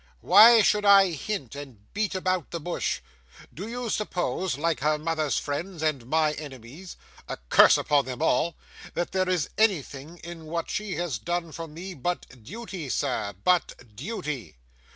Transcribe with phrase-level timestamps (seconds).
[0.21, 3.01] Why should I hint, and beat about the bush?
[3.53, 8.55] Do you suppose, like her mother's friends and my enemies a curse upon them all!
[8.95, 13.95] that there is anything in what she has done for me but duty, sir, but
[13.95, 14.55] duty?